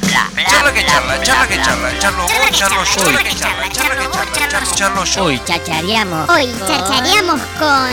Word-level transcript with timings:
Charla 0.00 0.72
que 0.72 0.84
charla, 0.86 1.20
charla 1.22 1.48
que 1.48 1.56
charla, 1.60 1.98
charlo 1.98 2.22
vos, 2.22 2.50
charlo 2.52 2.84
yo, 2.84 3.02
charla 3.02 3.22
que 3.24 3.34
charla, 3.34 3.68
charla 3.72 3.96
que 3.96 4.48
charla, 4.48 4.70
charlo, 4.74 5.04
yo. 5.04 5.24
Hoy 5.24 5.40
chachareamos. 5.44 6.28
Hoy 6.28 6.54
chachareamos 6.68 7.40
con 7.58 7.88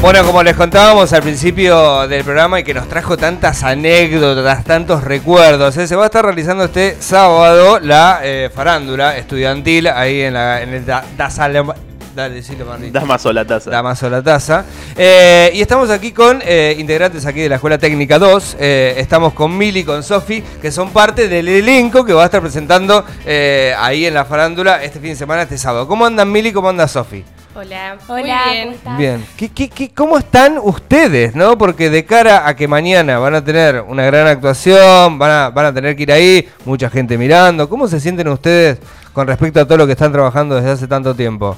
Bueno, 0.00 0.22
como 0.26 0.42
les 0.42 0.54
contábamos 0.54 1.10
al 1.14 1.22
principio 1.22 2.06
del 2.06 2.24
programa 2.24 2.60
y 2.60 2.64
que 2.64 2.74
nos 2.74 2.86
trajo 2.88 3.16
tantas 3.16 3.62
anécdotas, 3.62 4.62
tantos 4.62 5.02
recuerdos, 5.02 5.74
¿eh? 5.78 5.86
se 5.86 5.96
va 5.96 6.02
a 6.02 6.06
estar 6.06 6.22
realizando 6.22 6.64
este 6.64 6.98
sábado 7.00 7.80
la 7.80 8.20
eh, 8.22 8.50
farándula 8.54 9.16
estudiantil 9.16 9.86
ahí 9.88 10.20
en, 10.20 10.34
la, 10.34 10.60
en 10.60 10.74
el 10.74 10.84
da, 10.84 11.04
Dasalem- 11.16 11.74
Dale, 12.14 12.36
decilo, 12.36 12.64
Marlito. 12.64 12.98
Damaso 13.00 13.32
la 13.32 13.44
taza. 13.44 13.70
Damaso 13.70 14.08
la 14.08 14.22
taza. 14.22 14.64
Eh, 14.96 15.50
y 15.52 15.60
estamos 15.60 15.90
aquí 15.90 16.12
con 16.12 16.40
eh, 16.44 16.76
integrantes 16.78 17.26
aquí 17.26 17.40
de 17.40 17.48
la 17.48 17.56
Escuela 17.56 17.76
Técnica 17.76 18.20
2. 18.20 18.56
Eh, 18.60 18.94
estamos 18.98 19.32
con 19.32 19.56
Mili 19.58 19.80
y 19.80 19.84
con 19.84 20.00
Sofi, 20.04 20.40
que 20.62 20.70
son 20.70 20.90
parte 20.90 21.26
del 21.28 21.48
elenco 21.48 22.04
que 22.04 22.12
va 22.12 22.22
a 22.22 22.26
estar 22.26 22.40
presentando 22.40 23.04
eh, 23.26 23.74
ahí 23.78 24.06
en 24.06 24.14
la 24.14 24.24
farándula 24.24 24.80
este 24.84 25.00
fin 25.00 25.10
de 25.10 25.16
semana, 25.16 25.42
este 25.42 25.58
sábado. 25.58 25.88
¿Cómo 25.88 26.06
andan 26.06 26.30
Mili? 26.30 26.52
¿Cómo 26.52 26.68
anda 26.68 26.86
Sofi? 26.86 27.24
Hola. 27.56 27.96
Hola, 28.06 28.14
Muy 28.14 28.22
bien. 28.22 28.62
¿cómo 28.64 28.76
estás? 28.76 28.98
Bien. 28.98 29.26
¿Qué, 29.36 29.48
qué, 29.48 29.68
qué- 29.68 29.90
cómo 29.92 30.16
están 30.18 30.58
ustedes, 30.62 31.34
no? 31.34 31.58
Porque 31.58 31.90
de 31.90 32.04
cara 32.04 32.46
a 32.46 32.54
que 32.54 32.68
mañana 32.68 33.18
van 33.18 33.34
a 33.34 33.44
tener 33.44 33.80
una 33.80 34.04
gran 34.04 34.28
actuación, 34.28 35.18
van 35.18 35.30
a, 35.32 35.50
van 35.50 35.66
a 35.66 35.74
tener 35.74 35.96
que 35.96 36.04
ir 36.04 36.12
ahí, 36.12 36.48
mucha 36.64 36.88
gente 36.90 37.18
mirando. 37.18 37.68
¿Cómo 37.68 37.88
se 37.88 37.98
sienten 37.98 38.28
ustedes 38.28 38.78
con 39.12 39.26
respecto 39.26 39.58
a 39.60 39.64
todo 39.64 39.78
lo 39.78 39.86
que 39.86 39.92
están 39.92 40.12
trabajando 40.12 40.54
desde 40.54 40.70
hace 40.70 40.86
tanto 40.86 41.12
tiempo? 41.14 41.56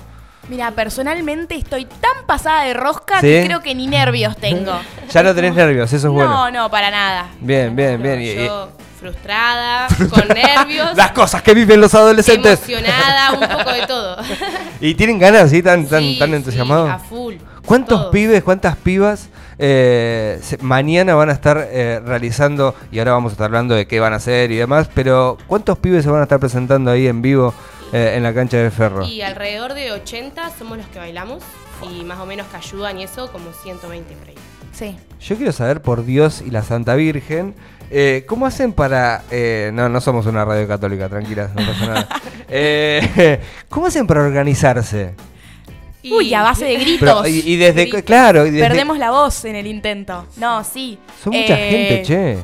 Mira, 0.48 0.70
personalmente 0.70 1.56
estoy 1.56 1.86
tan 1.86 2.24
pasada 2.26 2.62
de 2.64 2.74
rosca 2.74 3.20
¿Sí? 3.20 3.26
que 3.26 3.44
creo 3.46 3.60
que 3.62 3.74
ni 3.74 3.86
nervios 3.86 4.36
tengo. 4.36 4.72
Ya 5.10 5.22
no 5.22 5.34
tenés 5.34 5.54
nervios, 5.54 5.92
eso 5.92 6.08
es 6.08 6.12
bueno. 6.12 6.30
No, 6.30 6.50
no, 6.50 6.70
para 6.70 6.90
nada. 6.90 7.28
Bien, 7.40 7.74
bien, 7.76 8.02
bien. 8.02 8.46
Yo 8.46 8.70
frustrada, 8.98 9.86
con 10.10 10.26
nervios, 10.28 10.96
las 10.96 11.12
cosas 11.12 11.42
que 11.42 11.54
viven 11.54 11.80
los 11.80 11.94
adolescentes. 11.94 12.58
emocionada, 12.68 13.32
un 13.32 13.40
poco 13.58 13.72
de 13.72 13.86
todo. 13.86 14.16
¿Y 14.80 14.94
tienen 14.94 15.18
ganas 15.18 15.42
así 15.44 15.62
tan, 15.62 15.86
tan, 15.86 16.00
Sí, 16.02 16.16
tan 16.18 16.30
sí, 16.30 16.34
entusiasmados? 16.36 16.90
a 16.90 16.98
full. 16.98 17.34
¿Cuántos 17.64 18.06
pibes, 18.06 18.42
cuántas 18.42 18.76
pibas 18.76 19.28
eh, 19.58 20.38
se- 20.42 20.58
mañana 20.58 21.14
van 21.14 21.30
a 21.30 21.32
estar 21.32 21.68
eh, 21.70 22.00
realizando, 22.04 22.74
y 22.90 22.98
ahora 22.98 23.12
vamos 23.12 23.30
a 23.30 23.34
estar 23.34 23.44
hablando 23.46 23.74
de 23.74 23.86
qué 23.86 24.00
van 24.00 24.12
a 24.12 24.16
hacer 24.16 24.50
y 24.50 24.56
demás, 24.56 24.88
pero 24.94 25.36
¿cuántos 25.46 25.78
pibes 25.78 26.04
se 26.04 26.10
van 26.10 26.20
a 26.20 26.24
estar 26.24 26.38
presentando 26.40 26.90
ahí 26.90 27.06
en 27.06 27.22
vivo 27.22 27.54
eh, 27.92 28.14
en 28.16 28.22
la 28.22 28.32
cancha 28.34 28.56
de 28.58 28.70
Ferro? 28.70 29.06
Y 29.06 29.22
alrededor 29.22 29.74
de 29.74 29.92
80 29.92 30.50
somos 30.58 30.78
los 30.78 30.86
que 30.88 30.98
bailamos 30.98 31.42
y 31.90 32.04
más 32.04 32.18
o 32.20 32.26
menos 32.26 32.46
que 32.48 32.56
ayudan 32.56 32.98
y 32.98 33.04
eso 33.04 33.30
como 33.32 33.52
120 33.52 34.14
por 34.14 34.28
ahí. 34.28 34.34
Sí. 34.72 34.96
Yo 35.20 35.36
quiero 35.36 35.52
saber, 35.52 35.80
por 35.82 36.04
Dios 36.04 36.42
y 36.46 36.50
la 36.50 36.62
Santa 36.62 36.94
Virgen, 36.94 37.54
eh, 37.90 38.24
¿cómo 38.28 38.46
hacen 38.46 38.72
para... 38.72 39.22
eh, 39.30 39.70
no, 39.72 39.88
no 39.88 40.00
somos 40.00 40.26
una 40.26 40.44
radio 40.44 40.66
católica, 40.68 41.08
tranquilas, 41.08 41.54
no 41.54 41.66
pasa 41.66 41.86
nada. 41.86 42.08
Eh, 42.48 43.40
¿Cómo 43.68 43.86
hacen 43.86 44.06
para 44.06 44.20
organizarse? 44.22 45.14
Y- 46.02 46.12
Uy, 46.12 46.32
a 46.32 46.42
base 46.42 46.64
de 46.64 46.76
gritos. 46.78 47.22
Pero, 47.22 47.26
y, 47.26 47.40
y 47.40 47.56
desde... 47.56 47.82
Gritos. 47.82 48.02
Claro, 48.02 48.46
y 48.46 48.50
desde- 48.50 48.68
Perdemos 48.68 48.98
la 48.98 49.10
voz 49.10 49.44
en 49.46 49.56
el 49.56 49.66
intento. 49.66 50.24
No, 50.36 50.62
sí. 50.62 50.96
Son 51.24 51.32
mucha 51.34 51.58
Eh, 51.58 51.70
gente, 51.70 52.02
che. 52.04 52.38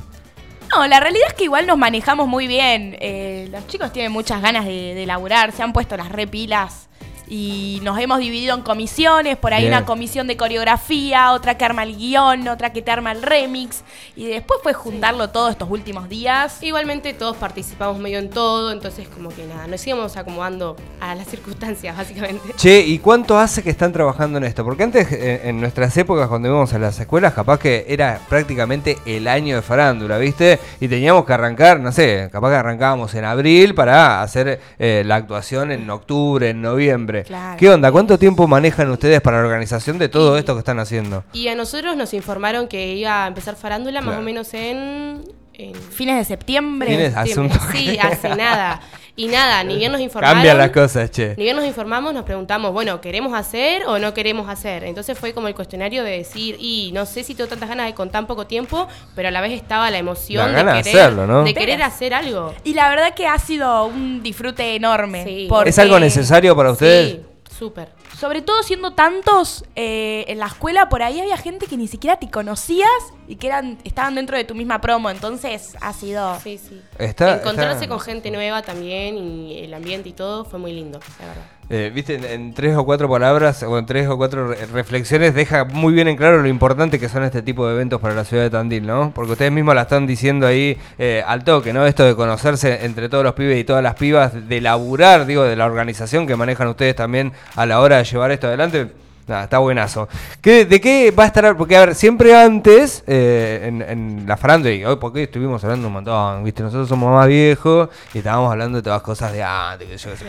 No, 0.74 0.86
la 0.86 1.00
realidad 1.00 1.28
es 1.28 1.34
que 1.34 1.44
igual 1.44 1.66
nos 1.66 1.76
manejamos 1.76 2.28
muy 2.28 2.46
bien. 2.46 2.96
Eh, 3.00 3.48
los 3.50 3.66
chicos 3.66 3.92
tienen 3.92 4.12
muchas 4.12 4.40
ganas 4.40 4.64
de, 4.64 4.94
de 4.94 5.06
laburar, 5.06 5.52
se 5.52 5.62
han 5.62 5.72
puesto 5.72 5.96
las 5.96 6.10
repilas 6.10 6.88
y 7.32 7.80
nos 7.82 7.98
hemos 7.98 8.18
dividido 8.18 8.54
en 8.54 8.60
comisiones. 8.60 9.38
Por 9.38 9.54
ahí 9.54 9.62
Bien. 9.62 9.72
una 9.72 9.86
comisión 9.86 10.26
de 10.26 10.36
coreografía, 10.36 11.32
otra 11.32 11.56
que 11.56 11.64
arma 11.64 11.82
el 11.82 11.96
guion, 11.96 12.46
otra 12.46 12.74
que 12.74 12.82
te 12.82 12.90
arma 12.90 13.10
el 13.10 13.22
remix. 13.22 13.84
Y 14.16 14.26
después 14.26 14.60
fue 14.62 14.74
juntarlo 14.74 15.30
todo 15.30 15.48
estos 15.48 15.70
últimos 15.70 16.10
días. 16.10 16.62
Igualmente 16.62 17.14
todos 17.14 17.38
participamos 17.38 17.98
medio 17.98 18.18
en 18.18 18.28
todo, 18.28 18.70
entonces 18.70 19.08
como 19.08 19.30
que 19.30 19.46
nada, 19.46 19.66
nos 19.66 19.86
íbamos 19.86 20.14
acomodando 20.18 20.76
a 21.00 21.14
las 21.14 21.26
circunstancias 21.26 21.96
básicamente. 21.96 22.52
Che, 22.54 22.80
¿y 22.80 22.98
cuánto 22.98 23.38
hace 23.38 23.62
que 23.62 23.70
están 23.70 23.94
trabajando 23.94 24.36
en 24.36 24.44
esto? 24.44 24.62
Porque 24.62 24.82
antes, 24.82 25.10
eh, 25.10 25.40
en 25.44 25.58
nuestras 25.58 25.96
épocas, 25.96 26.28
cuando 26.28 26.48
íbamos 26.48 26.74
a 26.74 26.78
las 26.78 27.00
escuelas, 27.00 27.32
capaz 27.32 27.58
que 27.58 27.86
era 27.88 28.20
prácticamente 28.28 28.98
el 29.06 29.26
año 29.26 29.56
de 29.56 29.62
farándula, 29.62 30.18
¿viste? 30.18 30.58
Y 30.80 30.88
teníamos 30.88 31.24
que 31.24 31.32
arrancar, 31.32 31.80
no 31.80 31.92
sé, 31.92 32.28
capaz 32.30 32.50
que 32.50 32.56
arrancábamos 32.56 33.14
en 33.14 33.24
abril 33.24 33.74
para 33.74 34.20
hacer 34.20 34.60
eh, 34.78 35.02
la 35.06 35.16
actuación 35.16 35.72
en 35.72 35.88
octubre, 35.88 36.50
en 36.50 36.60
noviembre. 36.60 37.21
Claro. 37.24 37.56
¿Qué 37.58 37.68
onda? 37.70 37.90
¿Cuánto 37.92 38.18
tiempo 38.18 38.46
manejan 38.46 38.90
ustedes 38.90 39.20
para 39.20 39.38
la 39.38 39.44
organización 39.44 39.98
de 39.98 40.08
todo 40.08 40.36
esto 40.38 40.54
que 40.54 40.58
están 40.60 40.78
haciendo? 40.78 41.24
Y 41.32 41.48
a 41.48 41.54
nosotros 41.54 41.96
nos 41.96 42.14
informaron 42.14 42.68
que 42.68 42.94
iba 42.94 43.24
a 43.24 43.28
empezar 43.28 43.56
farándula 43.56 44.00
más 44.00 44.18
o 44.18 44.22
menos 44.22 44.52
en... 44.54 45.22
en 45.54 45.74
Fines 45.74 46.16
de 46.16 46.24
septiembre. 46.24 46.88
Fines- 46.96 47.14
Hace 47.16 47.40
un. 47.40 47.50
Sí, 47.72 47.98
hace 47.98 48.28
nada. 48.34 48.80
Y 49.14 49.26
nada, 49.28 49.62
ni 49.62 49.76
bien 49.76 49.92
nos 49.92 50.00
informaron... 50.00 50.36
Cambian 50.38 50.56
las 50.56 50.70
cosas, 50.70 51.10
che. 51.10 51.34
Ni 51.36 51.44
bien 51.44 51.54
nos 51.54 51.66
informamos, 51.66 52.14
nos 52.14 52.24
preguntamos, 52.24 52.72
bueno, 52.72 53.00
¿queremos 53.02 53.34
hacer 53.34 53.82
o 53.86 53.98
no 53.98 54.14
queremos 54.14 54.48
hacer? 54.48 54.84
Entonces 54.84 55.18
fue 55.18 55.34
como 55.34 55.48
el 55.48 55.54
cuestionario 55.54 56.02
de 56.02 56.12
decir, 56.12 56.56
y 56.58 56.90
no 56.94 57.04
sé 57.04 57.22
si 57.22 57.34
tengo 57.34 57.48
tantas 57.48 57.68
ganas 57.68 57.86
de 57.86 57.94
con 57.94 58.08
tan 58.10 58.26
poco 58.26 58.46
tiempo, 58.46 58.88
pero 59.14 59.28
a 59.28 59.30
la 59.30 59.42
vez 59.42 59.52
estaba 59.52 59.90
la 59.90 59.98
emoción 59.98 60.52
La 60.52 60.64
de 60.64 60.72
de 60.72 60.82
querer, 60.82 60.96
hacerlo, 61.02 61.26
¿no? 61.26 61.44
de 61.44 61.52
querer 61.54 61.82
hacer 61.82 62.14
algo. 62.14 62.54
Y 62.64 62.72
la 62.74 62.88
verdad 62.88 63.12
que 63.14 63.26
ha 63.26 63.38
sido 63.38 63.84
un 63.84 64.22
disfrute 64.22 64.74
enorme. 64.76 65.24
Sí. 65.24 65.46
porque- 65.48 65.70
¿Es 65.70 65.78
algo 65.78 65.98
necesario 66.00 66.56
para 66.56 66.70
ustedes? 66.72 67.12
Sí, 67.12 67.20
súper. 67.58 67.88
Sobre 68.18 68.42
todo 68.42 68.62
siendo 68.62 68.92
tantos 68.92 69.64
eh, 69.74 70.24
en 70.28 70.38
la 70.38 70.46
escuela, 70.46 70.88
por 70.88 71.02
ahí 71.02 71.20
había 71.20 71.36
gente 71.36 71.66
que 71.66 71.76
ni 71.76 71.88
siquiera 71.88 72.18
te 72.18 72.30
conocías 72.30 72.88
y 73.26 73.36
que 73.36 73.46
eran 73.48 73.78
estaban 73.84 74.14
dentro 74.14 74.36
de 74.36 74.44
tu 74.44 74.54
misma 74.54 74.80
promo. 74.80 75.10
Entonces 75.10 75.76
ha 75.80 75.92
sido... 75.92 76.38
Sí, 76.40 76.58
sí. 76.58 76.80
Está- 76.98 77.36
Encontrarse 77.36 77.84
está- 77.84 77.88
con 77.88 78.00
gente 78.00 78.30
nueva 78.30 78.62
también 78.62 79.16
y 79.16 79.58
el 79.60 79.74
ambiente 79.74 80.08
y 80.10 80.12
todo 80.12 80.44
fue 80.44 80.58
muy 80.58 80.72
lindo, 80.72 81.00
la 81.20 81.26
verdad. 81.26 81.42
Eh, 81.70 81.90
Viste, 81.94 82.16
en, 82.16 82.24
en 82.24 82.52
tres 82.54 82.76
o 82.76 82.84
cuatro 82.84 83.08
palabras 83.08 83.62
o 83.62 83.78
en 83.78 83.86
tres 83.86 84.06
o 84.08 84.18
cuatro 84.18 84.48
re- 84.48 84.66
reflexiones 84.66 85.32
deja 85.32 85.64
muy 85.64 85.94
bien 85.94 86.06
en 86.06 86.16
claro 86.16 86.42
lo 86.42 86.48
importante 86.48 86.98
que 86.98 87.08
son 87.08 87.22
este 87.24 87.40
tipo 87.40 87.66
de 87.66 87.72
eventos 87.74 87.98
para 88.00 88.14
la 88.14 88.24
ciudad 88.24 88.42
de 88.42 88.50
Tandil, 88.50 88.86
¿no? 88.86 89.12
Porque 89.14 89.32
ustedes 89.32 89.52
mismos 89.52 89.74
la 89.74 89.82
están 89.82 90.06
diciendo 90.06 90.46
ahí 90.46 90.76
eh, 90.98 91.22
al 91.26 91.44
toque, 91.44 91.72
¿no? 91.72 91.86
Esto 91.86 92.04
de 92.04 92.14
conocerse 92.14 92.84
entre 92.84 93.08
todos 93.08 93.24
los 93.24 93.32
pibes 93.34 93.58
y 93.58 93.64
todas 93.64 93.82
las 93.82 93.94
pibas, 93.94 94.48
de 94.48 94.60
laburar, 94.60 95.24
digo, 95.24 95.44
de 95.44 95.56
la 95.56 95.64
organización 95.64 96.26
que 96.26 96.36
manejan 96.36 96.68
ustedes 96.68 96.94
también 96.94 97.32
a 97.56 97.64
la 97.64 97.80
hora 97.80 97.98
de 97.98 98.01
llevar 98.02 98.30
esto 98.32 98.46
adelante. 98.46 98.92
Nada, 99.28 99.44
está 99.44 99.58
buenazo. 99.58 100.08
¿Qué- 100.40 100.64
¿De 100.64 100.80
qué 100.80 101.12
va 101.12 101.22
a 101.22 101.26
estar? 101.28 101.56
Porque, 101.56 101.76
a 101.76 101.86
ver, 101.86 101.94
siempre 101.94 102.34
antes, 102.36 103.04
eh, 103.06 103.60
en, 103.68 103.80
en 103.80 104.24
la 104.26 104.36
farándula, 104.36 104.74
y 104.74 104.84
hoy 104.84 104.96
porque 104.96 105.22
estuvimos 105.22 105.62
hablando 105.62 105.86
un 105.86 105.92
montón, 105.92 106.42
¿viste? 106.42 106.64
Nosotros 106.64 106.88
somos 106.88 107.12
más 107.14 107.28
viejos 107.28 107.88
y 108.12 108.18
estábamos 108.18 108.50
hablando 108.50 108.78
de 108.78 108.82
todas 108.82 109.00
cosas 109.00 109.32
de 109.32 109.40
antes, 109.44 109.88
que 109.88 109.96
yo 109.96 110.10
qué 110.10 110.16
sé. 110.16 110.24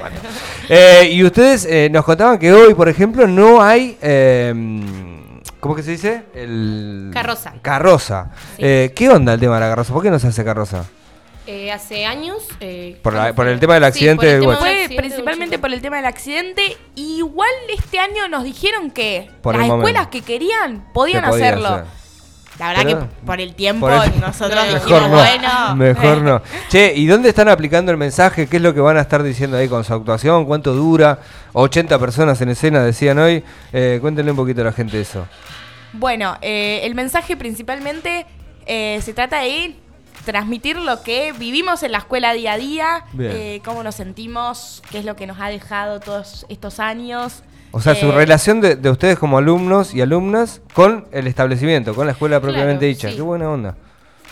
Eh, 0.69 1.09
y 1.11 1.23
ustedes 1.23 1.65
eh, 1.65 1.89
nos 1.91 2.05
contaban 2.05 2.37
que 2.37 2.53
hoy, 2.53 2.75
por 2.75 2.87
ejemplo, 2.87 3.25
no 3.27 3.63
hay. 3.63 3.97
eh, 3.99 4.53
¿Cómo 5.59 5.75
que 5.75 5.81
se 5.83 5.91
dice? 5.91 6.23
El... 6.35 7.09
Carroza. 7.13 7.53
Carroza. 7.63 8.27
Sí. 8.57 8.61
Eh, 8.63 8.91
¿Qué 8.95 9.09
onda 9.09 9.33
el 9.33 9.39
tema 9.39 9.55
de 9.55 9.61
la 9.61 9.69
carroza? 9.69 9.91
¿Por 9.93 10.03
qué 10.03 10.11
no 10.11 10.19
se 10.19 10.27
hace 10.27 10.43
carroza? 10.45 10.83
Eh, 11.45 11.71
hace 11.73 12.05
años... 12.05 12.37
eh, 12.61 12.97
Por 13.01 13.15
el 13.47 13.59
tema 13.59 13.73
del 13.73 13.83
Sí, 13.83 13.87
accidente 14.07 14.17
por 14.17 14.25
el 14.27 14.31
del 14.31 14.41
tema 14.41 14.45
Guacho. 14.55 14.59
Fue 14.61 14.69
accidente 14.83 14.95
principalmente 15.01 15.59
por 15.59 15.73
el 15.73 15.81
tema 15.81 15.95
del 15.97 16.05
accidente. 16.05 16.77
Igual 16.95 17.49
este 17.77 17.99
año 17.99 18.27
nos 18.29 18.43
dijeron 18.45 18.91
que 18.91 19.29
Por 19.41 19.55
las 19.57 19.67
momento. 19.67 19.87
escuelas 19.89 20.07
que 20.07 20.21
querían 20.21 20.85
podían 20.93 21.23
podía 21.25 21.35
hacerlo. 21.47 21.67
hacer. 21.67 21.85
La 22.59 22.67
verdad 22.69 22.83
Pero- 22.85 22.99
que 22.99 23.05
por 23.25 23.41
el 23.41 23.55
tiempo 23.55 23.87
Por 23.89 24.05
el- 24.05 24.21
nosotros 24.21 24.63
Mejor 24.71 24.79
dijimos, 24.81 25.01
no, 25.09 25.17
bueno. 25.17 25.75
Mejor 25.75 26.17
no. 26.21 26.41
Che, 26.69 26.93
¿y 26.95 27.07
dónde 27.07 27.27
están 27.29 27.49
aplicando 27.49 27.91
el 27.91 27.97
mensaje? 27.97 28.47
¿Qué 28.47 28.57
es 28.57 28.63
lo 28.63 28.73
que 28.73 28.79
van 28.79 28.95
a 28.97 29.01
estar 29.01 29.21
diciendo 29.23 29.57
ahí 29.57 29.67
con 29.67 29.83
su 29.83 29.93
actuación? 29.93 30.45
¿Cuánto 30.45 30.73
dura? 30.73 31.19
80 31.53 31.99
personas 31.99 32.39
en 32.41 32.49
escena, 32.49 32.83
decían 32.85 33.19
hoy. 33.19 33.43
Eh, 33.73 33.97
cuéntenle 34.01 34.31
un 34.31 34.37
poquito 34.37 34.61
a 34.61 34.65
la 34.65 34.71
gente 34.71 35.01
eso. 35.01 35.27
Bueno, 35.93 36.37
eh, 36.41 36.81
el 36.83 36.95
mensaje 36.95 37.35
principalmente 37.35 38.25
eh, 38.65 38.99
se 39.03 39.13
trata 39.13 39.39
de 39.39 39.49
transmitir 40.25 40.77
lo 40.77 41.03
que 41.03 41.33
vivimos 41.33 41.83
en 41.83 41.91
la 41.91 41.97
escuela 41.99 42.33
día 42.33 42.53
a 42.53 42.57
día, 42.57 43.05
eh, 43.19 43.61
cómo 43.65 43.83
nos 43.83 43.95
sentimos, 43.95 44.81
qué 44.91 44.99
es 44.99 45.05
lo 45.05 45.15
que 45.15 45.27
nos 45.27 45.39
ha 45.39 45.49
dejado 45.49 45.99
todos 45.99 46.45
estos 46.49 46.79
años. 46.79 47.43
O 47.71 47.81
sea, 47.81 47.95
su 47.95 48.07
Eh, 48.07 48.11
relación 48.11 48.61
de, 48.61 48.75
de 48.75 48.89
ustedes 48.89 49.17
como 49.17 49.37
alumnos 49.39 49.93
y 49.95 50.01
alumnas 50.01 50.61
con 50.73 51.07
el 51.11 51.25
establecimiento, 51.27 51.95
con 51.95 52.05
la 52.05 52.11
escuela 52.13 52.39
Claro, 52.39 52.53
propiamente 52.53 52.85
dicha. 52.85 53.09
sí. 53.09 53.15
Qué 53.15 53.21
buena 53.21 53.49
onda. 53.49 53.75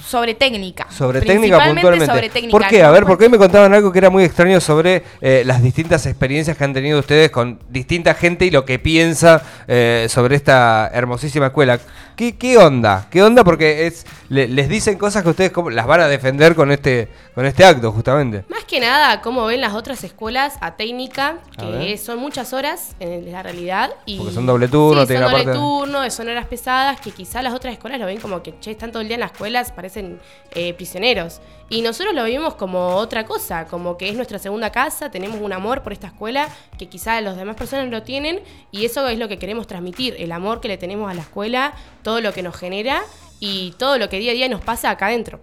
Sobre 0.06 0.34
técnica. 0.34 0.88
Sobre 0.92 1.20
técnica 1.22 1.58
Principalmente 1.58 1.82
puntualmente. 1.82 2.14
sobre 2.14 2.30
técnica. 2.30 2.52
¿Por 2.58 2.68
qué? 2.68 2.84
A 2.84 2.92
ver, 2.92 3.06
porque 3.06 3.26
hoy 3.26 3.30
me 3.30 3.38
contaban 3.38 3.74
algo 3.74 3.92
que 3.92 4.00
era 4.00 4.10
muy 4.10 4.24
extraño 4.24 4.60
sobre 4.60 5.04
eh, 5.22 5.44
las 5.46 5.62
distintas 5.62 6.06
experiencias 6.06 6.58
que 6.58 6.64
han 6.64 6.74
tenido 6.74 7.00
ustedes 7.00 7.30
con 7.32 7.60
distinta 7.70 8.14
gente 8.14 8.46
y 8.46 8.52
lo 8.52 8.66
que 8.66 8.80
piensa 8.80 9.42
eh, 9.68 10.08
sobre 10.10 10.36
esta 10.36 10.90
hermosísima 10.94 11.48
escuela. 11.48 11.80
¿Qué, 12.16 12.38
qué 12.38 12.58
onda? 12.58 13.08
¿Qué 13.10 13.24
onda? 13.24 13.44
Porque 13.44 13.88
es 13.88 14.06
le- 14.30 14.48
les 14.48 14.70
dicen 14.70 14.98
cosas 14.98 15.24
que 15.24 15.30
ustedes 15.30 15.52
como- 15.52 15.70
las 15.70 15.88
van 15.88 16.02
a 16.02 16.08
defender 16.08 16.56
con 16.56 16.72
este, 16.72 17.08
con 17.34 17.46
este 17.46 17.64
acto, 17.66 17.92
justamente. 17.92 18.44
Más 18.50 18.64
que 18.66 18.80
nada, 18.80 19.22
cómo 19.22 19.46
ven 19.46 19.62
las 19.62 19.74
otras 19.74 20.04
escuelas 20.04 20.56
a 20.62 20.76
técnica, 20.76 21.38
A 21.58 21.62
que 21.80 21.98
son 21.98 22.20
muchas 22.20 22.54
horas 22.54 22.96
en 23.00 23.32
la 23.32 23.42
realidad. 23.44 23.92
Y 24.06 24.18
Porque 24.18 24.34
son 24.34 24.46
doble 24.46 24.68
turno, 24.68 25.02
sí, 25.02 25.08
tienen 25.08 25.24
son 25.24 25.32
doble 25.32 25.44
aparte- 25.44 25.60
turno, 25.60 26.12
son 26.12 26.30
horas 26.30 26.46
pesadas, 26.48 27.00
que 27.02 27.12
quizá 27.12 27.42
las 27.42 27.54
otras 27.54 27.74
escuelas 27.74 28.00
lo 28.00 28.06
ven 28.06 28.20
como 28.20 28.44
que, 28.44 28.54
che, 28.60 28.72
están 28.72 28.92
todo 28.92 29.02
el 29.02 29.08
día 29.08 29.16
en 29.16 29.22
las 29.22 29.32
escuelas, 29.32 29.72
parecen 29.92 30.20
eh, 30.54 30.74
prisioneros. 30.74 31.42
Y 31.70 31.82
nosotros 31.82 32.14
lo 32.14 32.24
vimos 32.26 32.56
como 32.56 32.96
otra 32.96 33.26
cosa, 33.26 33.66
como 33.66 33.98
que 33.98 34.10
es 34.10 34.16
nuestra 34.16 34.40
segunda 34.40 34.72
casa, 34.72 35.10
tenemos 35.10 35.40
un 35.40 35.54
amor 35.54 35.84
por 35.84 35.94
esta 35.94 36.08
escuela 36.08 36.50
que 36.78 36.88
quizá 36.88 37.20
las 37.22 37.38
demás 37.38 37.56
personas 37.56 37.88
no 37.90 38.04
tienen, 38.04 38.42
y 38.72 38.86
eso 38.86 39.08
es 39.08 39.18
lo 39.18 39.28
que 39.28 39.38
queremos 39.38 39.68
transmitir, 39.68 40.16
el 40.20 40.32
amor 40.32 40.60
que 40.60 40.68
le 40.68 40.78
tenemos 40.78 41.10
a 41.10 41.14
la 41.14 41.22
escuela, 41.22 41.74
todo 42.04 42.20
lo 42.20 42.34
que 42.34 42.44
nos 42.44 42.56
genera 42.56 43.02
y 43.40 43.72
todo 43.78 43.98
lo 43.98 44.10
que 44.10 44.20
día 44.20 44.32
a 44.32 44.36
día 44.36 44.50
nos 44.50 44.62
pasa 44.62 44.90
acá 44.90 45.08
adentro. 45.08 45.40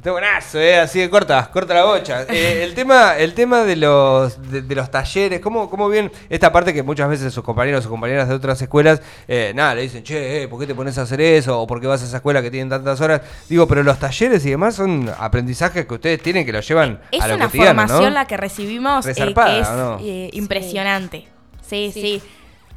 Está 0.00 0.12
buenazo, 0.12 0.58
eh, 0.58 0.78
así 0.78 0.98
que 0.98 1.10
corta, 1.10 1.50
corta 1.52 1.74
la 1.74 1.84
bocha. 1.84 2.24
Eh, 2.30 2.64
el 2.64 2.72
tema, 2.74 3.18
el 3.18 3.34
tema 3.34 3.64
de 3.64 3.76
los, 3.76 4.50
de, 4.50 4.62
de 4.62 4.74
los 4.74 4.90
talleres, 4.90 5.40
¿cómo, 5.40 5.68
¿cómo 5.68 5.90
bien 5.90 6.10
esta 6.30 6.50
parte 6.50 6.72
que 6.72 6.82
muchas 6.82 7.06
veces 7.10 7.34
sus 7.34 7.44
compañeros 7.44 7.84
o 7.84 7.90
compañeras 7.90 8.26
de 8.26 8.34
otras 8.34 8.62
escuelas, 8.62 9.02
eh, 9.28 9.52
nada, 9.54 9.74
le 9.74 9.82
dicen, 9.82 10.02
che, 10.02 10.44
eh, 10.44 10.48
¿por 10.48 10.58
qué 10.58 10.66
te 10.66 10.74
pones 10.74 10.96
a 10.96 11.02
hacer 11.02 11.20
eso? 11.20 11.60
O 11.60 11.66
¿por 11.66 11.82
qué 11.82 11.86
vas 11.86 12.00
a 12.00 12.06
esa 12.06 12.16
escuela 12.16 12.40
que 12.40 12.50
tienen 12.50 12.70
tantas 12.70 12.98
horas? 13.02 13.20
Digo, 13.46 13.68
pero 13.68 13.82
los 13.82 13.98
talleres 13.98 14.46
y 14.46 14.50
demás 14.50 14.74
son 14.74 15.12
aprendizajes 15.18 15.84
que 15.84 15.92
ustedes 15.94 16.22
tienen 16.22 16.46
que 16.46 16.52
los 16.52 16.66
llevan 16.66 16.98
Es 17.12 17.20
a 17.22 17.28
lo 17.28 17.34
una 17.34 17.44
cotidiano, 17.46 17.80
formación 17.82 18.04
¿no? 18.04 18.10
la 18.10 18.24
que 18.26 18.38
recibimos 18.38 19.04
eh, 19.06 19.12
que 19.14 19.22
es 19.60 19.68
¿o 19.68 19.76
no? 19.76 19.98
eh, 20.00 20.30
impresionante. 20.32 21.28
Sí, 21.60 21.90
sí. 21.92 22.00
Sí. 22.00 22.22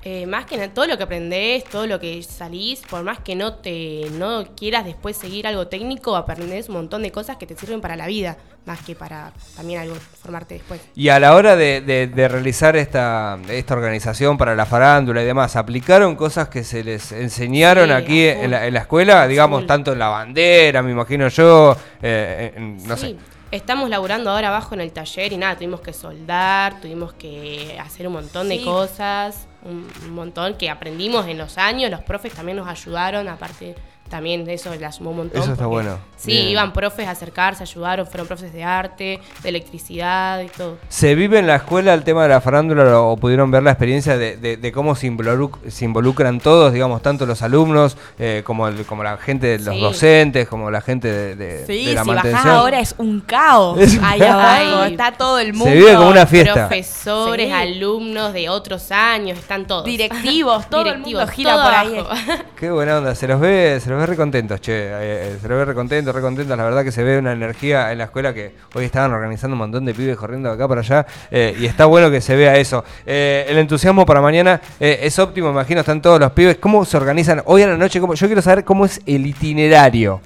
Eh, 0.05 0.25
más 0.25 0.45
que 0.45 0.57
nada, 0.57 0.73
todo 0.73 0.85
lo 0.85 0.97
que 0.97 1.03
aprendés, 1.03 1.63
todo 1.63 1.87
lo 1.87 1.97
que 1.97 2.21
salís, 2.23 2.81
por 2.81 3.03
más 3.03 3.19
que 3.19 3.35
no 3.35 3.53
te 3.55 4.09
no 4.11 4.43
quieras 4.57 4.83
después 4.83 5.15
seguir 5.15 5.47
algo 5.47 5.67
técnico, 5.67 6.17
aprendés 6.17 6.67
un 6.67 6.75
montón 6.75 7.03
de 7.03 7.11
cosas 7.11 7.37
que 7.37 7.47
te 7.47 7.55
sirven 7.55 7.79
para 7.79 7.95
la 7.95 8.07
vida, 8.07 8.35
más 8.65 8.81
que 8.81 8.95
para 8.95 9.31
también 9.55 9.79
algo 9.79 9.95
formarte 10.21 10.55
después. 10.55 10.81
Y 10.93 11.07
a 11.07 11.21
la 11.21 11.33
hora 11.35 11.55
de, 11.55 11.79
de- 11.79 12.07
de 12.07 12.27
realizar 12.27 12.75
esta, 12.75 13.39
esta 13.47 13.75
organización 13.75 14.37
para 14.37 14.55
la 14.55 14.65
farándula 14.65 15.21
y 15.21 15.25
demás, 15.25 15.55
¿aplicaron 15.55 16.17
cosas 16.17 16.49
que 16.49 16.65
se 16.65 16.83
les 16.83 17.13
enseñaron 17.13 17.85
Sí, 17.87 17.93
aquí 17.93 18.25
en 18.27 18.51
la, 18.51 18.67
en 18.67 18.73
la 18.73 18.81
escuela? 18.81 19.25
Digamos, 19.25 19.65
tanto 19.65 19.93
en 19.93 19.99
la 19.99 20.09
bandera, 20.09 20.81
me 20.83 20.91
imagino 20.91 21.29
yo, 21.29 21.77
eh, 22.01 22.51
en- 22.57 22.85
no 22.85 22.97
Sí, 22.97 23.07
sé. 23.11 23.15
Estamos 23.51 23.89
laburando 23.89 24.31
ahora 24.31 24.49
abajo 24.49 24.75
en 24.75 24.81
el 24.81 24.91
taller 24.91 25.31
y 25.31 25.37
nada, 25.37 25.55
tuvimos 25.55 25.79
que 25.79 25.93
soldar, 25.93 26.81
tuvimos 26.81 27.13
que 27.13 27.77
hacer 27.79 28.05
un 28.07 28.13
montón 28.13 28.49
de 28.49 28.61
cosas, 28.65 29.47
un, 29.65 30.13
montón 30.13 30.55
que 30.55 30.69
aprendimos 30.69 31.27
en 31.27 31.37
los 31.37 31.57
años, 31.57 31.89
los 31.89 32.01
profes 32.01 32.33
también 32.33 32.57
nos 32.57 32.67
ayudaron, 32.67 33.27
aparte 33.27 33.75
también 34.09 34.45
de 34.45 34.53
eso 34.53 34.73
le 34.75 34.91
sumó 34.91 35.09
un 35.11 35.17
montón. 35.17 35.41
Eso 35.41 35.51
está 35.53 35.65
porque- 35.65 35.85
bueno. 35.87 36.13
Sí, 36.15 36.31
Bien. 36.31 36.47
iban 36.49 36.71
profes 36.71 37.05
a 37.07 37.11
acercarse, 37.11 37.63
ayudaron, 37.63 38.07
fueron 38.07 38.27
profes 38.27 38.53
de 38.53 38.63
arte, 38.63 39.19
de 39.41 39.49
electricidad 39.49 40.39
y 40.41 40.47
todo. 40.47 40.77
¿Se 40.87 41.15
vive 41.15 41.37
en 41.39 41.47
la 41.47 41.55
escuela 41.57 41.93
el 41.93 42.03
tema 42.03 42.23
de 42.23 42.29
la 42.29 42.39
farándula 42.39 43.01
o 43.01 43.17
pudieron 43.17 43.51
ver 43.51 43.61
la 43.63 43.71
experiencia 43.71 44.17
de, 44.17 44.37
de- 44.37 44.55
de 44.55 44.71
cómo 44.71 44.95
se, 44.95 45.07
involuc- 45.11 45.57
se 45.69 45.83
involucran 45.83 46.39
todos, 46.39 46.71
digamos, 46.71 47.01
tanto 47.01 47.25
los 47.25 47.41
alumnos 47.41 47.97
eh, 48.19 48.41
como, 48.45 48.69
el- 48.69 48.85
como 48.85 49.03
la 49.03 49.17
gente 49.17 49.47
de 49.47 49.59
los 49.65 49.75
Sí. 49.75 49.81
docentes, 49.81 50.47
como 50.47 50.71
la 50.71 50.79
gente 50.79 51.11
de, 51.11 51.35
de- 51.35 51.65
Sí, 51.65 51.87
de 51.87 51.93
la 51.95 52.03
si 52.05 52.09
bajás 52.11 52.45
ahora 52.45 52.79
es 52.79 52.95
un 52.97 53.19
caos. 53.19 53.79
Es 53.79 53.97
un 53.97 54.05
Ahí 54.05 54.19
caos. 54.19 54.31
abajo 54.33 54.77
Ay. 54.83 54.91
está 54.91 55.11
todo 55.11 55.39
el 55.39 55.47
Se 55.47 55.53
mundo. 55.53 55.73
vive 55.75 55.95
como 55.95 56.09
una 56.09 56.25
fiesta. 56.25 56.53
Profesores, 56.69 57.47
Sí. 57.47 57.51
alumnos 57.51 58.31
de 58.31 58.47
otros 58.47 58.91
años, 58.91 59.37
están 59.37 59.67
todos. 59.67 59.83
Directivos, 59.83 60.69
todo 60.69 60.81
el 60.83 60.87
Directivos, 61.03 61.21
mundo 61.23 61.33
gira 61.35 61.51
todo 61.53 61.63
por 61.63 61.73
ahí. 61.73 61.97
abajo. 61.97 62.43
Qué 62.57 62.71
buena 62.71 62.97
onda, 62.99 63.13
se 63.13 63.27
los 63.27 63.41
ve, 63.41 63.79
se 63.83 63.89
los 63.93 64.01
ve 64.01 64.05
recontentos, 64.07 64.59
che, 64.59 64.73
eh, 64.73 64.91
eh, 65.33 65.37
se 65.41 65.47
los 65.47 65.57
ve 65.57 65.65
recontentos, 65.65 66.13
recontentos, 66.13 66.57
la 66.57 66.63
verdad 66.63 66.83
que 66.83 66.91
se 66.91 67.03
ve 67.03 67.17
una 67.17 67.31
energía 67.31 67.91
en 67.91 67.99
la 67.99 68.05
escuela 68.05 68.33
que 68.33 68.53
hoy 68.73 68.85
estaban 68.85 69.11
organizando 69.13 69.53
un 69.53 69.59
montón 69.59 69.85
de 69.85 69.93
pibes 69.93 70.17
corriendo 70.17 70.49
de 70.49 70.55
acá 70.55 70.67
para 70.67 70.81
allá 70.81 71.05
eh, 71.31 71.55
y 71.59 71.65
está 71.65 71.85
bueno 71.85 72.11
que 72.11 72.19
se 72.21 72.35
vea 72.35 72.57
eso. 72.57 72.83
Eh, 73.05 73.45
el 73.47 73.57
entusiasmo 73.57 74.05
para 74.05 74.21
mañana 74.21 74.59
es 74.79 75.17
óptimo, 75.19 75.49
imagino, 75.49 75.79
están 75.79 76.01
todos 76.01 76.19
los 76.19 76.31
pibes, 76.31 76.57
¿cómo 76.57 76.83
se 76.85 76.97
organizan 76.97 77.41
hoy 77.45 77.61
a 77.61 77.67
la 77.67 77.77
noche? 77.77 77.99
¿Cómo? 77.99 78.13
Yo 78.15 78.27
quiero 78.27 78.41
saber 78.41 78.63
cómo 78.63 78.85
es 78.85 79.01
el 79.05 79.25
itinerario. 79.25 80.21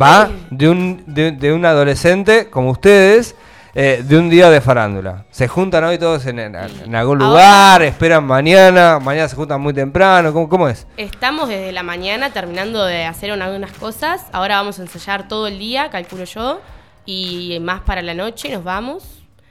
Va 0.00 0.30
de 0.50 0.68
un, 0.68 1.04
de, 1.06 1.32
de 1.32 1.52
un 1.52 1.66
adolescente 1.66 2.48
como 2.48 2.70
ustedes. 2.70 3.34
Eh, 3.74 4.02
de 4.04 4.18
un 4.18 4.28
día 4.28 4.50
de 4.50 4.60
farándula. 4.60 5.24
Se 5.30 5.48
juntan 5.48 5.84
hoy 5.84 5.98
todos 5.98 6.26
en, 6.26 6.38
en- 6.38 6.54
en 6.56 6.94
algún 6.94 7.22
Ahora- 7.22 7.28
lugar, 7.30 7.82
esperan 7.82 8.24
mañana, 8.24 8.98
mañana 9.00 9.28
se 9.28 9.36
juntan 9.36 9.60
muy 9.60 9.72
temprano, 9.72 10.32
¿cómo, 10.32 10.48
cómo 10.48 10.68
es? 10.68 10.86
Estamos 10.96 11.48
desde 11.48 11.72
la 11.72 11.82
mañana 11.82 12.30
terminando 12.30 12.84
de 12.84 13.04
hacer 13.06 13.32
una- 13.32 13.46
algunas 13.46 13.72
cosas. 13.72 14.26
Ahora 14.32 14.56
vamos 14.56 14.78
a 14.78 14.82
ensayar 14.82 15.26
todo 15.28 15.46
el 15.46 15.58
día, 15.58 15.88
calculo 15.90 16.24
yo. 16.24 16.60
Y 17.06 17.58
más 17.62 17.80
para 17.80 18.00
la 18.02 18.14
noche 18.14 18.48
nos 18.50 18.62
vamos. 18.62 19.02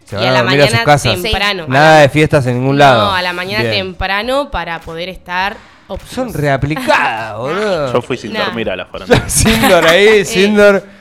Se 0.06 0.16
y 0.16 0.20
van 0.20 0.28
a 0.28 0.30
a 0.30 0.34
la 0.34 0.42
dormir 0.44 0.62
a 0.62 0.64
sus 0.66 0.72
mañana 0.74 0.86
casas. 0.86 1.22
temprano. 1.22 1.66
Nada 1.68 2.00
de 2.02 2.10
fiestas 2.10 2.46
en 2.48 2.60
ningún 2.60 2.78
lado. 2.78 3.06
No, 3.08 3.14
a 3.16 3.22
la 3.22 3.34
mañana 3.34 3.64
Bien. 3.64 3.88
temprano 3.88 4.50
para 4.52 4.80
poder 4.82 5.10
estar 5.10 5.54
Son 5.88 5.96
óptimos. 5.98 6.34
reaplicadas, 6.36 7.38
boludo. 7.38 7.92
Yo 7.94 8.02
fui 8.02 8.18
sin 8.18 8.34
Nah. 8.34 8.46
dormir 8.46 8.70
a 8.70 8.76
la 8.76 8.86
farándula. 8.86 9.28
Sindor 9.30 9.86
ahí, 9.86 10.24
Sindor. 10.26 10.84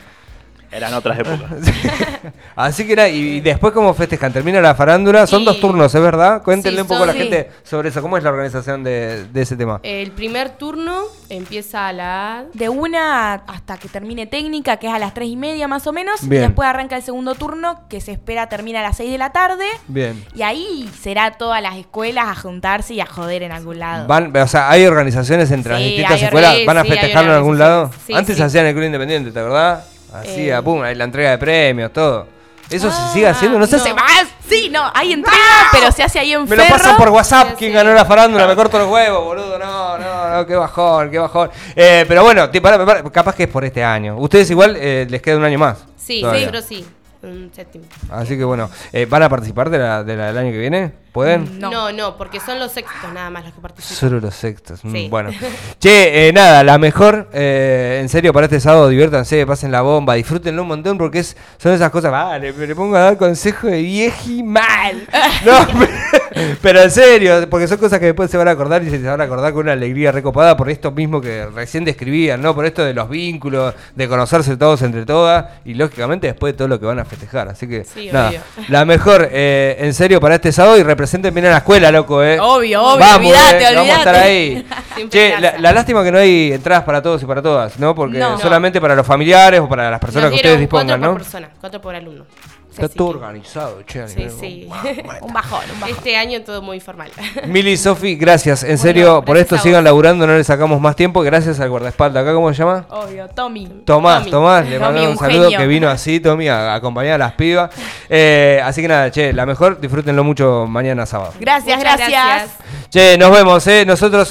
Eran 0.73 0.95
otras 0.95 1.19
épocas. 1.19 1.51
Así 2.57 2.87
que 2.87 2.93
era, 2.93 3.09
y 3.09 3.41
después 3.41 3.73
cómo 3.73 3.93
festejan, 3.95 4.33
termina 4.33 4.61
la 4.61 4.75
farándula, 4.75 5.27
son 5.27 5.43
Y- 5.43 5.45
dos 5.45 5.61
turnos, 5.61 5.95
¿es 5.95 6.01
verdad? 6.01 6.43
Cuéntenle 6.43 6.79
Sí, 6.79 6.83
un 6.83 6.89
poco 6.89 7.03
a 7.03 7.07
la 7.07 7.13
gente 7.13 7.51
sobre 7.65 7.89
eso, 7.89 8.01
¿cómo 8.03 8.17
es 8.17 8.23
la 8.25 8.31
organización 8.31 8.85
de, 8.85 9.25
de 9.25 9.43
ese 9.43 9.57
tema? 9.57 9.81
El 9.83 10.13
primer 10.13 10.51
turno 10.51 11.03
empieza 11.29 11.89
a 11.89 11.93
la... 11.93 12.45
De 12.55 12.69
una 12.69 13.35
hasta 13.35 13.79
que 13.79 13.89
termine 13.89 14.27
técnica, 14.27 14.77
que 14.77 14.87
es 14.87 14.93
a 14.93 14.99
las 14.99 15.15
tres 15.15 15.29
y 15.29 15.37
media 15.37 15.67
más 15.67 15.87
o 15.87 15.93
menos. 15.93 16.29
Bien. 16.29 16.43
Y 16.43 16.47
después 16.47 16.69
arranca 16.69 16.97
el 16.97 17.03
segundo 17.03 17.35
turno, 17.35 17.89
que 17.89 18.01
se 18.01 18.13
espera 18.13 18.49
termina 18.49 18.81
a 18.81 18.83
las 18.83 18.97
6 18.97 19.11
de 19.11 19.19
la 19.19 19.31
tarde. 19.31 19.65
Bien. 19.89 20.25
Y 20.35 20.43
ahí 20.43 20.91
será 21.01 21.33
todas 21.33 21.61
las 21.63 21.77
escuelas 21.77 22.27
a 22.29 22.35
juntarse 22.35 22.95
y 22.95 23.01
a 23.01 23.07
joder 23.07 23.43
en 23.43 23.53
algún 23.53 23.79
lado. 23.79 24.07
Van, 24.07 24.37
o 24.37 24.47
sea, 24.47 24.71
hay 24.71 24.87
organizaciones 24.87 25.51
entre 25.51 25.73
las 25.73 25.83
distintas 25.83 26.23
escuelas, 26.23 26.57
¿van 26.67 26.79
a 26.79 26.85
festejarlo 26.85 27.31
en 27.31 27.37
algún 27.37 27.59
lado? 27.59 27.91
Antes 28.15 28.37
sí. 28.37 28.43
hacían 28.43 28.67
el 28.67 28.75
Club 28.75 28.85
Independiente, 28.85 29.33
¿te 29.33 29.41
acordás? 29.41 29.85
Así, 30.13 30.49
Eh. 30.49 30.55
a 30.55 30.63
pum, 30.63 30.81
la 30.83 31.05
entrega 31.05 31.31
de 31.31 31.39
premios, 31.39 31.93
todo. 31.93 32.27
¿Eso 32.69 32.89
se 32.91 33.13
sigue 33.13 33.27
Ah, 33.27 33.31
haciendo? 33.33 33.59
No 33.59 33.67
se 33.67 33.77
hace 33.77 33.89
no. 33.89 33.97
más. 33.97 34.29
Sí, 34.49 34.69
no, 34.71 34.89
hay 34.95 35.13
entrega, 35.13 35.39
pero 35.73 35.91
se 35.91 36.05
hace 36.05 36.21
ahí 36.21 36.33
en 36.33 36.49
Me 36.49 36.55
lo 36.55 36.65
pasan 36.69 36.97
por 36.97 37.09
WhatsApp, 37.09 37.49
Sí, 37.51 37.55
quién 37.59 37.71
sí. 37.73 37.75
ganó 37.75 37.93
la 37.93 38.05
farándula, 38.05 38.47
me 38.47 38.55
corto 38.55 38.79
los 38.79 38.89
huevos, 38.89 39.25
boludo, 39.25 39.59
no, 39.59 39.99
no, 39.99 40.37
no, 40.37 40.47
qué 40.47 40.55
bajón, 40.55 41.11
qué 41.11 41.19
bajón. 41.19 41.51
Eh, 41.75 42.05
pero 42.07 42.23
bueno, 42.23 42.49
pará, 42.63 42.85
pará, 42.87 43.03
capaz 43.11 43.35
que 43.35 43.45
es 43.45 43.49
por 43.49 43.65
este 43.65 43.83
año. 43.83 44.17
Ustedes 44.19 44.49
igual 44.51 44.77
eh, 44.79 45.05
les 45.11 45.21
queda 45.21 45.37
un 45.37 45.45
año 45.45 45.59
más. 45.59 45.85
Sí, 45.97 46.21
todavía. 46.21 46.43
nosotros 46.43 46.65
sí. 46.69 46.87
Un 47.23 47.51
séptimo. 47.55 47.85
Así 48.11 48.39
que 48.39 48.45
bueno, 48.45 48.71
eh, 48.93 49.05
¿van 49.05 49.23
a 49.25 49.29
participar 49.29 49.69
de 49.69 49.79
la, 49.79 50.03
de 50.05 50.17
la 50.17 50.27
del 50.29 50.39
año 50.39 50.53
que 50.53 50.59
viene? 50.59 50.93
¿Pueden? 51.13 51.59
No. 51.59 51.71
No. 51.71 51.93
no, 51.93 52.17
porque 52.17 52.39
son 52.41 52.59
los 52.59 52.73
sextos 52.73 53.13
nada 53.13 53.31
más 53.31 53.45
los 53.45 53.53
que 53.55 53.61
participan. 53.61 53.97
Solo 53.97 54.21
los 54.21 54.35
sextos. 54.35 54.85
Mm, 54.85 54.93
Sí. 54.93 55.09
Bueno. 55.11 55.31
Che, 55.81 56.29
eh, 56.29 56.33
nada, 56.33 56.63
la 56.63 56.79
mejor, 56.79 57.29
eh, 57.33 57.99
en 58.01 58.09
serio, 58.09 58.33
para 58.33 58.47
este 58.47 58.61
sábado, 58.61 58.89
diviértanse, 58.89 59.45
pasen 59.47 59.73
la 59.73 59.81
bomba, 59.83 60.15
disfrútenlo 60.15 60.63
un 60.63 60.69
montón 60.69 60.99
porque 60.99 61.21
es, 61.21 61.37
son 61.59 61.73
esas 61.73 61.91
cosas, 61.91 62.13
vale, 62.13 62.53
me 62.53 62.67
le 62.67 62.75
pongo 62.75 62.97
a 62.97 63.01
dar 63.01 63.17
consejo 63.17 63.67
de 63.67 63.83
vieji 63.83 64.43
mal. 64.43 65.07
No, 65.45 65.67
pero, 65.79 66.57
pero 66.63 66.83
en 66.83 66.91
serio, 66.91 67.49
porque 67.49 67.67
son 67.67 67.79
cosas 67.79 67.99
que 67.99 68.07
después 68.07 68.31
se 68.31 68.37
van 68.37 68.47
a 68.49 68.51
acordar 68.53 68.83
y 68.83 68.91
se 68.91 68.99
van 68.99 69.21
a 69.21 69.25
acordar 69.25 69.53
con 69.53 69.63
una 69.63 69.73
alegría 69.73 70.13
recopada 70.13 70.57
por 70.57 70.69
esto 70.71 70.91
mismo 70.93 71.21
que 71.21 71.47
recién 71.47 71.85
describían, 71.85 72.43
¿no? 72.43 72.55
Por 72.55 72.67
esto 72.67 72.85
de 72.85 72.93
los 72.95 73.09
vínculos, 73.09 73.75
de 73.97 74.09
conocerse 74.09 74.57
todos 74.57 74.83
entre 74.83 75.07
todas 75.07 75.47
y 75.65 75.75
lógicamente 75.75 76.27
después 76.27 76.53
de 76.53 76.59
todo 76.59 76.69
lo 76.69 76.79
que 76.79 76.87
van 76.87 76.99
a 76.99 77.05
festejar. 77.05 77.49
Así 77.49 77.67
que, 77.67 77.85
Sí, 77.85 78.11
nada, 78.13 78.29
obvio. 78.29 78.41
la 78.69 78.85
mejor, 78.85 79.29
eh, 79.33 79.77
en 79.81 79.95
serio, 79.95 80.21
para 80.21 80.35
este 80.37 80.53
sábado 80.53 80.79
y 80.79 80.83
representen 81.01 81.33
bien 81.33 81.47
a 81.47 81.51
la 81.51 81.57
escuela, 81.59 81.91
loco, 81.91 82.23
¿eh? 82.23 82.39
Obvio, 82.39 82.83
obvio, 82.83 82.99
Vamos, 82.99 83.33
eh, 83.33 83.73
Vamos 83.75 83.91
a 83.95 83.99
estar 83.99 84.15
ahí. 84.17 84.67
Che, 85.09 85.41
la, 85.41 85.55
la 85.59 85.73
lástima 85.73 86.05
que 86.05 86.13
no 86.13 86.19
hay 86.19 86.53
entradas 86.53 86.85
para 86.85 87.01
todos 87.01 87.23
y 87.23 87.27
para 87.27 87.41
todas, 87.41 87.79
¿no? 87.79 87.95
Porque 87.95 88.19
No. 88.19 88.39
solamente 88.39 88.81
para 88.83 88.95
los 88.95 89.07
familiares 89.07 89.61
o 89.61 89.69
para 89.69 89.91
las 89.91 89.99
personas 89.99 90.25
Nos 90.31 90.33
que 90.33 90.37
ustedes 90.37 90.59
dieron 90.59 90.69
cuatro 90.71 90.87
dispongan, 90.89 91.01
por 91.01 91.11
¿no? 91.11 91.25
persona, 91.25 91.51
cuatro 91.59 91.81
por 91.81 91.95
alumno. 91.95 92.25
Está 92.71 92.89
todo 92.89 93.11
que- 93.11 93.17
organizado, 93.19 93.83
che. 93.83 94.01
a 94.03 94.09
Sí, 94.09 94.17
nivel- 94.21 94.31
sí. 94.41 94.69
Un 95.23 95.33
bajón, 95.33 95.61
un 95.75 95.81
bajón. 95.81 95.89
Este 95.97 96.17
año 96.17 96.41
todo 96.43 96.63
muy 96.63 96.79
formal. 96.81 97.11
Mili, 97.47 97.77
Sofi, 97.77 98.15
gracias. 98.17 98.63
En 98.63 98.69
Bueno, 98.71 98.83
serio, 98.83 99.23
por 99.25 99.37
esto 99.37 99.59
sigan 99.59 99.83
laburando, 99.85 100.27
no 100.27 100.35
le 100.37 100.45
sacamos 100.45 100.81
más 100.81 100.95
tiempo. 100.97 101.21
Gracias 101.23 101.59
al 101.61 101.69
guardaespaldas. 101.71 102.23
¿Acá 102.23 102.33
cómo 102.35 102.53
se 102.53 102.59
llama? 102.59 102.87
Obvio, 102.91 103.29
Tommy. 103.29 103.67
Tomás, 103.85 104.19
Tommy. 104.21 104.31
Tomás, 104.31 104.69
le 104.69 104.79
mandamos 104.79 105.07
un 105.07 105.13
un 105.13 105.19
saludo 105.19 105.45
genio. 105.45 105.59
que 105.59 105.67
vino 105.67 105.89
así, 105.89 106.21
Tommy, 106.21 106.49
a, 106.49 106.73
a 106.73 106.75
acompañar 106.77 107.15
a 107.15 107.19
las 107.19 107.33
pibas. 107.33 107.71
Eh, 108.09 108.61
así 108.65 108.83
que 108.83 108.89
nada, 108.89 109.11
che, 109.11 109.33
la 109.33 109.47
mejor, 109.47 109.81
disfrútenlo 109.81 110.23
mucho 110.25 110.67
mañana 110.69 111.07
sábado. 111.07 111.33
Gracias, 111.41 111.81
gracias. 111.81 112.09
gracias. 112.11 112.51
Che, 112.91 113.17
nos 113.19 113.31
vemos, 113.31 113.67
eh. 113.67 113.85
Nosotros 113.87 114.29